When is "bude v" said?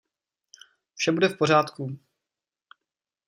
1.11-1.37